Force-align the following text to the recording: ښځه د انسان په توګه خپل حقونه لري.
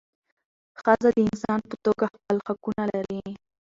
ښځه 0.79 1.09
د 1.15 1.17
انسان 1.27 1.59
په 1.69 1.75
توګه 1.85 2.05
خپل 2.15 2.37
حقونه 2.47 2.83
لري. 2.93 3.23